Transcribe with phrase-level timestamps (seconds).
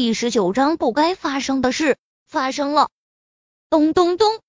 [0.00, 2.88] 第十九章不该发生的事发生了。
[3.68, 4.40] 咚咚咚！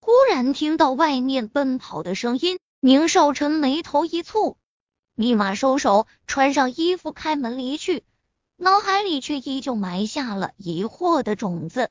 [0.00, 4.56] 忽然听到外面奔跑的声音，宁少臣眉头一蹙，
[5.14, 8.02] 立马收手，穿上衣服，开门离去。
[8.56, 11.88] 脑海里却依旧埋下了疑惑的种子。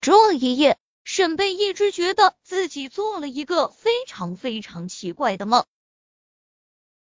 [0.00, 5.64] 这一夜，沈贝一直觉得自己做了一个非常非常奇怪的梦，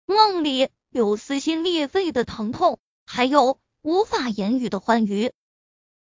[0.07, 3.59] 梦里有撕心裂肺的疼痛，还有。
[3.83, 5.33] 无法言语的欢愉，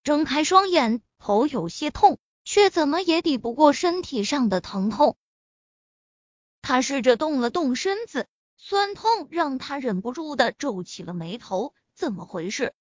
[0.03, 5.17] 睁开双眼，头有些痛，却怎么也抵不过身体上的疼痛。
[6.61, 11.73] 他试着动了动身子，酸痛让他忍不住的皱起了眉头。
[11.95, 12.73] 怎么回事？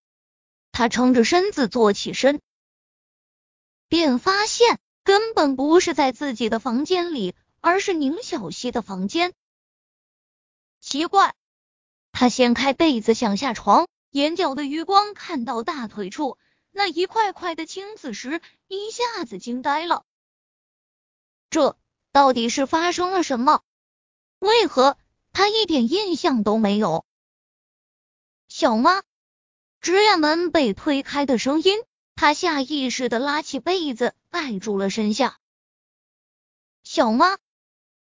[0.72, 2.40] 他撑着身子坐起身，
[3.88, 9.32] 便发现根本不是在自己的房间里，而是宁小溪的房间。
[10.80, 11.34] 奇怪，
[12.10, 13.88] 他掀开被子想下床。
[14.12, 16.36] 眼角的余光看到大腿处
[16.70, 20.04] 那一块块的青紫时，一下子惊呆了。
[21.48, 21.78] 这
[22.12, 23.62] 到底是发生了什么？
[24.38, 24.98] 为何
[25.32, 27.06] 他一点印象都没有？
[28.48, 29.02] 小妈，
[29.80, 31.82] 职业门被推开的声音，
[32.14, 35.38] 他下意识的拉起被子盖住了身下。
[36.82, 37.38] 小妈，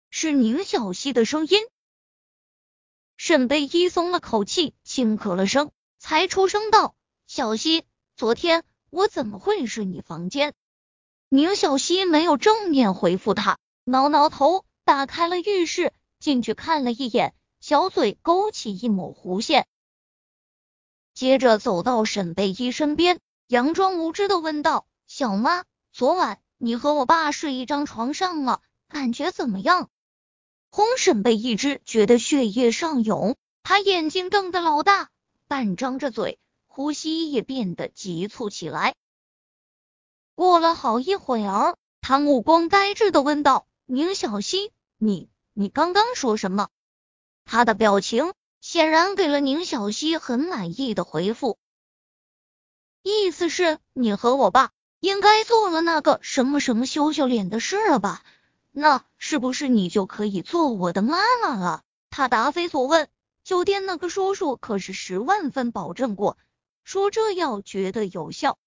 [0.09, 1.59] 是宁小溪的声音。
[3.17, 5.71] 沈贝依松了口气，轻咳了声。
[5.99, 6.95] 才出声道
[7.27, 7.83] ：“小溪，
[8.15, 10.53] 昨天我怎么会是你房间？”
[11.29, 19.67] 宁小溪没有正面回复他，挠挠头，打开了浴室，进去看了一眼，小嘴勾起一抹弧线，
[21.13, 29.89] 接着走到沈贝依身边，佯装无知的问道：“小妈，昨晚你和我爸睡一张床上了，感觉怎么样？”
[30.71, 35.09] 红沈贝一只觉得血液上涌，他眼睛瞪得老大。
[35.47, 38.95] 半张着嘴，呼吸也变得急促起来。
[40.35, 46.69] 过了好一会儿，他目光呆滞的问道：“宁小溪，你你刚刚说什么？”
[47.45, 51.57] 他的表情显然给了宁小溪很满意的回复，
[53.01, 58.23] 意思是你和我爸应该做了那个什么什么羞羞脸的事了吧？
[58.71, 61.83] 那是不是你就可以做我的妈妈了？
[62.09, 63.09] 他答非所问。
[63.47, 66.37] 酒店那个叔叔可是十万分保证过，
[66.83, 68.57] 说这药绝对有效。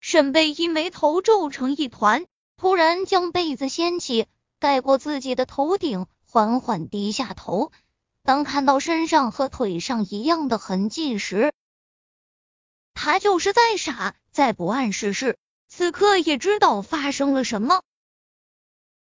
[0.00, 4.26] 沈贝依眉头皱成一团，突然将被子掀起，
[4.58, 7.70] 盖过自己的头顶，缓缓低下头。
[8.24, 11.52] 当看到身上和腿上一样的痕迹时，
[12.94, 17.84] 他就是再傻再不谙世事，此刻也知道发生了什么。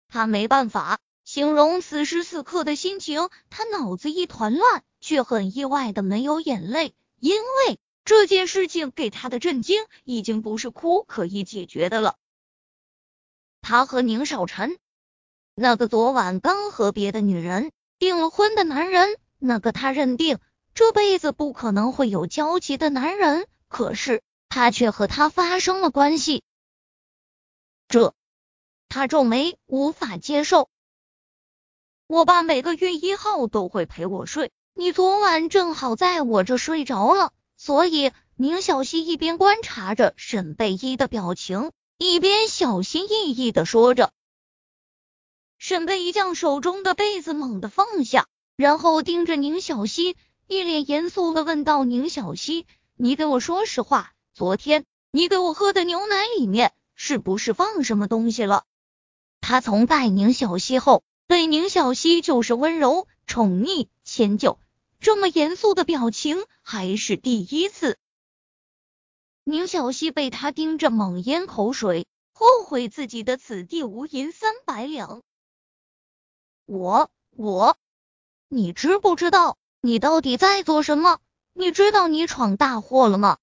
[0.09, 0.99] 他没办法。
[1.27, 12.15] 形容此时此刻的心情，他脑子一团乱，却很意外的没有眼泪，因为这件事情给他的震惊已经不是哭可以解决的了。
[13.61, 14.79] 他和宁少臣，
[15.53, 20.39] 那个昨晚刚和别的女人订了婚的男人，那个他认定
[20.73, 26.41] 这辈子不可能会有交集的男人，可是他却和他发生了关系，
[27.89, 28.15] 这
[28.87, 30.69] 他皱眉，无法接受。
[32.07, 44.13] 我爸每个月一号都会陪我睡，你昨晚正好在我这睡着了，所以宁小溪一边观察着沈贝依的表情，一边小心翼翼的说着。
[45.57, 50.15] 沈贝依将手中的被子猛地放下，然后盯着宁小溪，
[50.47, 58.63] 一脸严肃的问道：“宁小溪，你给我说实话，昨天你给我喝的牛奶里面是不是放什么东西了？”
[59.41, 61.03] 他从拜宁小溪后。
[61.27, 64.59] 对宁小溪就是温柔、宠溺、迁就，
[65.01, 67.97] 这么严肃的表情还是第一次。
[69.43, 75.21] 宁小溪被他盯着，猛咽口水，后悔自己的此地无银三百两。
[76.65, 77.77] 我我，
[78.47, 81.19] 你知不知道你到底在做什么？
[81.53, 83.37] 你知道你闯大祸了吗？